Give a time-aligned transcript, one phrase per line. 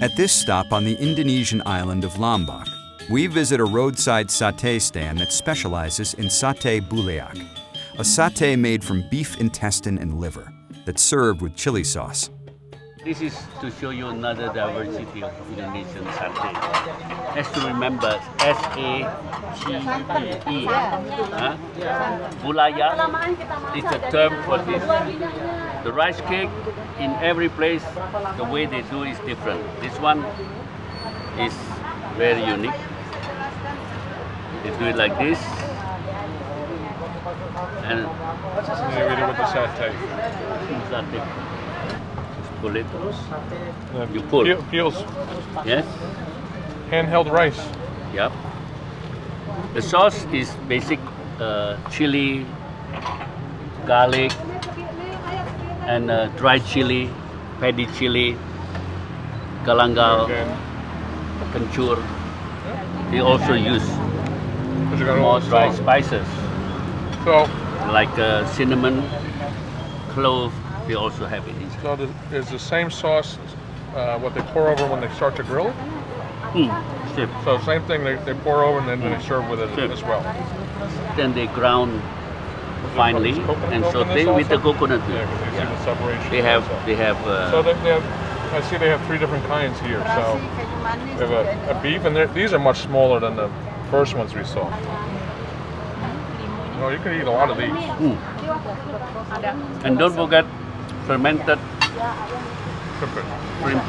[0.00, 2.66] At this stop on the Indonesian island of Lombok,
[3.10, 7.38] we visit a roadside satay stand that specializes in satay bulayak,
[7.98, 10.50] a satay made from beef intestine and liver
[10.86, 12.30] that's served with chili sauce.
[13.04, 16.54] This is to show you another diversity of Indonesian satay.
[17.36, 19.04] Has to remember S A
[19.60, 20.64] T A E.
[20.64, 21.58] Huh?
[22.40, 25.63] Bulayak is a term for this.
[25.84, 26.48] The rice cake
[26.98, 27.84] in every place,
[28.38, 29.60] the way they do is different.
[29.80, 30.24] This one
[31.38, 31.52] is
[32.16, 32.80] very unique.
[34.62, 35.38] They do it like this.
[37.84, 39.92] And eat it with the satay.
[40.90, 41.22] satay.
[42.38, 42.86] Just pull it.
[42.96, 44.44] Uh, You pull.
[44.44, 45.04] Peel, peels,
[45.66, 45.84] Yes?
[46.90, 47.60] handheld rice.
[48.14, 48.32] Yep.
[49.74, 51.00] The sauce is basic
[51.40, 52.46] uh, chili,
[53.86, 54.32] garlic,
[55.86, 57.10] and uh, dried chili,
[57.60, 58.36] paddy chili,
[59.64, 60.28] galangal,
[61.52, 62.02] kencur.
[63.10, 63.86] They also use
[64.84, 66.26] because you got all more dry spices
[67.24, 67.48] So,
[67.92, 69.02] like uh, cinnamon,
[70.10, 70.52] clove.
[70.86, 71.80] They also have it inside.
[71.82, 73.38] so the, is the same sauce
[73.94, 75.72] uh, what they pour over when they start to grill?
[76.52, 77.44] Mm.
[77.44, 79.90] So same thing, they, they pour over and then they serve with it Sure.
[79.90, 80.22] as well.
[81.16, 82.02] Then they ground
[82.94, 85.40] finely and milk in saute this with the coconut Yeah, milk.
[85.50, 85.72] see Yeah.
[85.72, 86.30] the separation.
[86.30, 86.86] They have also.
[86.86, 88.04] they have uh, So they, they have,
[88.54, 90.00] I see they have three different kinds here.
[90.16, 90.38] So
[91.18, 93.50] they have a, a beef, and these are much smaller than the
[93.90, 94.70] first ones we saw.
[96.80, 97.70] Oh, you can eat a lot of these.
[97.70, 98.16] Mm.
[99.84, 100.44] And don't forget
[101.06, 101.58] fermented
[103.62, 103.84] shrimp.